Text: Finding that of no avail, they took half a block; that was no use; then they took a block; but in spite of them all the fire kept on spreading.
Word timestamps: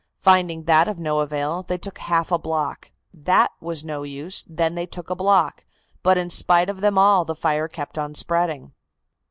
Finding 0.17 0.63
that 0.63 0.87
of 0.87 0.97
no 0.99 1.19
avail, 1.19 1.61
they 1.61 1.77
took 1.77 1.99
half 1.99 2.31
a 2.31 2.39
block; 2.39 2.89
that 3.13 3.51
was 3.61 3.83
no 3.83 4.01
use; 4.01 4.43
then 4.49 4.73
they 4.73 4.87
took 4.87 5.11
a 5.11 5.15
block; 5.15 5.63
but 6.01 6.17
in 6.17 6.31
spite 6.31 6.71
of 6.71 6.81
them 6.81 6.97
all 6.97 7.23
the 7.23 7.35
fire 7.35 7.67
kept 7.67 7.99
on 7.99 8.15
spreading. 8.15 8.71